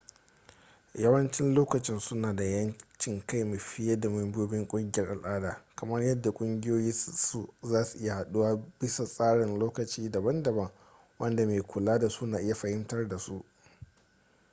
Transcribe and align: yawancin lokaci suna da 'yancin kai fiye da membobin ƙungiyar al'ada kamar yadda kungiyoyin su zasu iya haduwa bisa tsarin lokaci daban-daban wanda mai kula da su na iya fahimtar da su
yawancin 0.93 1.53
lokaci 1.53 1.99
suna 1.99 2.35
da 2.35 2.43
'yancin 2.43 3.21
kai 3.25 3.57
fiye 3.57 3.99
da 3.99 4.09
membobin 4.09 4.67
ƙungiyar 4.67 5.09
al'ada 5.11 5.63
kamar 5.75 6.03
yadda 6.03 6.31
kungiyoyin 6.31 6.93
su 6.93 7.53
zasu 7.61 7.97
iya 7.99 8.15
haduwa 8.15 8.59
bisa 8.79 9.05
tsarin 9.05 9.59
lokaci 9.59 10.11
daban-daban 10.11 10.71
wanda 11.19 11.45
mai 11.45 11.61
kula 11.61 11.99
da 11.99 12.09
su 12.09 12.25
na 12.25 12.39
iya 12.41 12.55
fahimtar 12.55 13.07
da 13.07 13.17
su 13.19 13.45